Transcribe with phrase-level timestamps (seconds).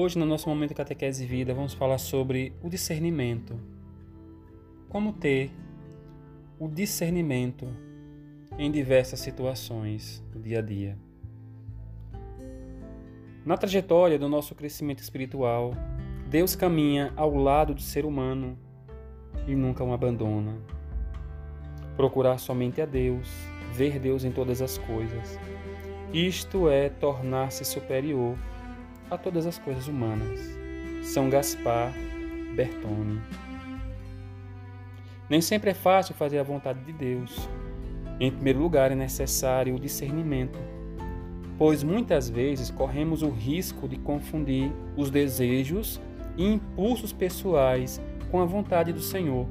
[0.00, 3.58] Hoje, no nosso momento catequese vida, vamos falar sobre o discernimento.
[4.88, 5.50] Como ter
[6.56, 7.66] o discernimento
[8.56, 10.96] em diversas situações do dia a dia.
[13.44, 15.72] Na trajetória do nosso crescimento espiritual,
[16.30, 18.56] Deus caminha ao lado do ser humano
[19.48, 20.58] e nunca o abandona.
[21.96, 23.28] Procurar somente a Deus,
[23.72, 25.40] ver Deus em todas as coisas.
[26.12, 28.38] Isto é tornar-se superior
[29.10, 30.40] a todas as coisas humanas.
[31.02, 31.92] São Gaspar
[32.54, 33.20] Bertone.
[35.28, 37.48] Nem sempre é fácil fazer a vontade de Deus.
[38.20, 40.58] Em primeiro lugar, é necessário o discernimento,
[41.56, 46.00] pois muitas vezes corremos o risco de confundir os desejos
[46.36, 48.00] e impulsos pessoais
[48.30, 49.46] com a vontade do Senhor.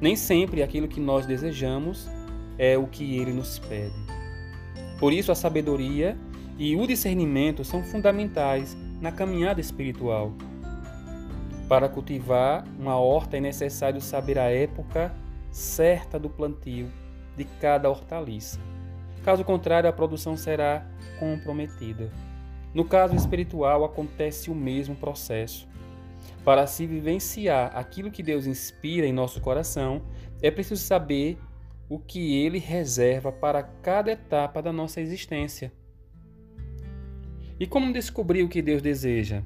[0.00, 2.08] Nem sempre aquilo que nós desejamos
[2.58, 3.94] é o que ele nos pede.
[4.98, 6.16] Por isso, a sabedoria
[6.58, 10.32] e o discernimento são fundamentais na caminhada espiritual.
[11.68, 15.14] Para cultivar uma horta é necessário saber a época
[15.50, 16.90] certa do plantio
[17.36, 18.58] de cada hortaliça.
[19.24, 20.86] Caso contrário, a produção será
[21.18, 22.10] comprometida.
[22.74, 25.66] No caso espiritual, acontece o mesmo processo.
[26.44, 30.02] Para se vivenciar aquilo que Deus inspira em nosso coração,
[30.42, 31.38] é preciso saber
[31.88, 35.72] o que Ele reserva para cada etapa da nossa existência.
[37.58, 39.42] E como descobrir o que Deus deseja?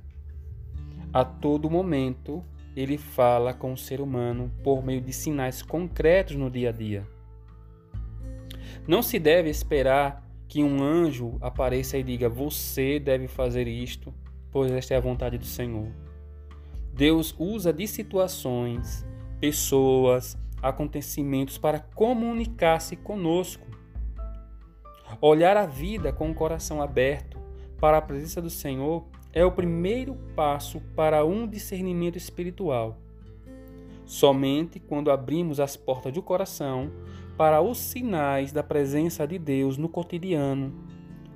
[1.13, 2.43] A todo momento,
[2.75, 7.07] Ele fala com o ser humano por meio de sinais concretos no dia a dia.
[8.87, 14.15] Não se deve esperar que um anjo apareça e diga: Você deve fazer isto,
[14.51, 15.89] pois esta é a vontade do Senhor.
[16.95, 19.07] Deus usa de situações,
[19.39, 23.67] pessoas, acontecimentos para comunicar-se conosco.
[25.21, 27.38] Olhar a vida com o coração aberto
[27.81, 32.99] para a presença do Senhor é o primeiro passo para um discernimento espiritual.
[34.05, 36.91] Somente quando abrimos as portas do coração
[37.37, 40.75] para os sinais da presença de Deus no cotidiano,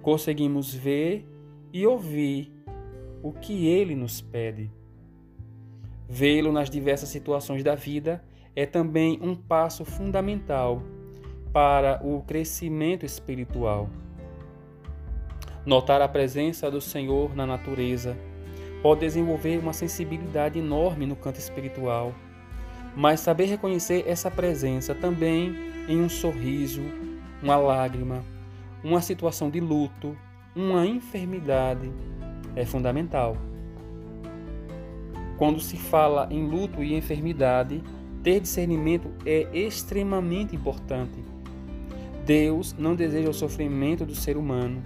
[0.01, 1.29] conseguimos ver
[1.73, 2.53] e ouvir
[3.23, 4.71] o que Ele nos pede.
[6.09, 8.25] Vê-lo nas diversas situações da vida
[8.55, 10.83] é também um passo fundamental
[11.53, 13.89] para o crescimento espiritual.
[15.65, 18.17] Notar a presença do Senhor na natureza
[18.83, 22.13] pode desenvolver uma sensibilidade enorme no canto espiritual,
[22.97, 25.55] mas saber reconhecer essa presença também
[25.89, 26.83] em um sorriso,
[27.41, 28.25] uma lágrima,
[28.83, 30.17] uma situação de luto,
[30.55, 31.93] uma enfermidade
[32.57, 33.37] é fundamental.
[35.39, 37.81] Quando se fala em luto e enfermidade,
[38.21, 41.23] ter discernimento é extremamente importante.
[42.27, 44.83] Deus não deseja o sofrimento do ser humano,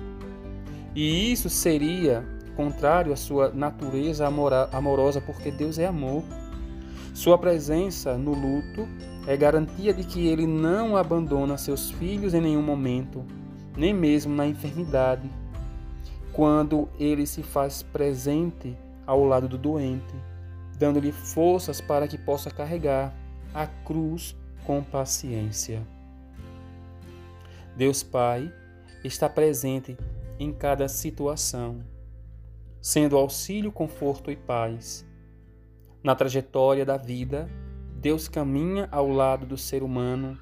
[0.97, 2.25] e isso seria
[2.57, 4.27] contrário à sua natureza
[4.73, 6.25] amorosa, porque Deus é amor.
[7.13, 8.89] Sua presença no luto
[9.27, 13.23] é garantia de que ele não abandona seus filhos em nenhum momento,
[13.77, 15.31] nem mesmo na enfermidade,
[16.33, 18.75] quando ele se faz presente
[19.07, 20.15] ao lado do doente,
[20.79, 23.15] dando-lhe forças para que possa carregar
[23.55, 25.83] a cruz com paciência.
[27.77, 28.51] Deus Pai
[29.05, 29.95] está presente
[30.39, 31.83] em cada situação,
[32.81, 35.07] sendo auxílio, conforto e paz.
[36.03, 37.49] Na trajetória da vida,
[38.01, 40.39] Deus caminha ao lado do ser humano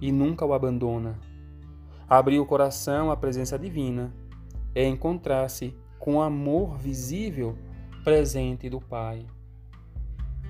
[0.00, 1.18] e nunca o abandona.
[2.08, 4.12] Abrir o coração à presença divina
[4.74, 7.56] é encontrar-se com o amor visível
[8.02, 9.26] presente do Pai.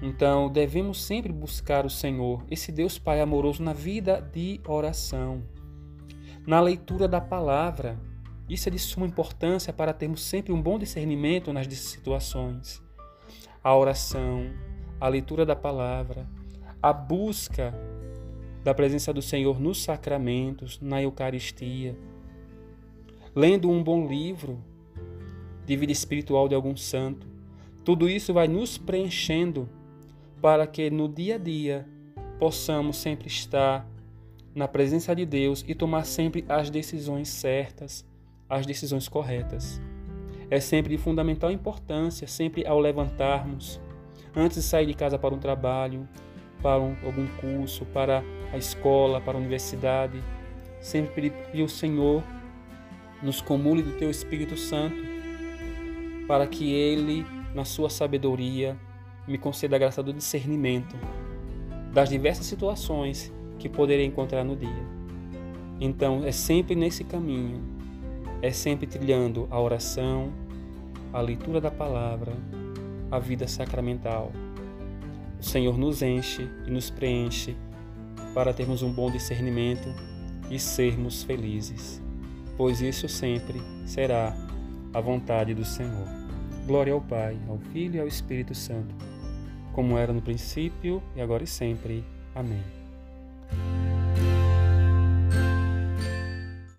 [0.03, 5.43] Então, devemos sempre buscar o Senhor, esse Deus Pai amoroso, na vida de oração,
[6.47, 7.99] na leitura da palavra,
[8.53, 12.83] isso é de suma importância para termos sempre um bom discernimento nas situações.
[13.63, 14.51] A oração,
[15.01, 16.29] a leitura da palavra,
[16.83, 17.73] a busca
[18.65, 21.97] da presença do Senhor nos sacramentos, na Eucaristia,
[23.37, 24.61] lendo um bom livro
[25.65, 27.29] de vida espiritual de algum santo.
[27.85, 29.69] Tudo isso vai nos preenchendo
[30.43, 31.89] para que no dia a dia
[32.37, 33.89] possamos sempre estar
[34.53, 38.10] na presença de Deus e tomar sempre as decisões certas
[38.51, 39.81] as decisões corretas.
[40.51, 43.81] É sempre de fundamental importância, sempre ao levantarmos,
[44.35, 46.09] antes de sair de casa para um trabalho,
[46.61, 50.21] para um, algum curso, para a escola, para a universidade,
[50.81, 52.23] sempre pedir que o Senhor
[53.23, 54.97] nos comule do Teu Espírito Santo,
[56.27, 57.25] para que Ele,
[57.55, 58.77] na Sua sabedoria,
[59.29, 60.97] me conceda a graça do discernimento
[61.93, 65.01] das diversas situações que poderei encontrar no dia.
[65.81, 67.80] Então, é sempre nesse caminho
[68.43, 70.33] é sempre trilhando a oração,
[71.13, 72.33] a leitura da palavra,
[73.11, 74.33] a vida sacramental.
[75.39, 77.57] O Senhor nos enche e nos preenche
[78.35, 79.89] para termos um bom discernimento
[80.51, 82.01] e sermos felizes,
[82.57, 84.35] pois isso sempre será
[84.93, 86.07] a vontade do Senhor.
[86.67, 88.95] Glória ao Pai, ao Filho e ao Espírito Santo,
[89.73, 92.05] como era no princípio e agora e sempre.
[92.35, 92.80] Amém.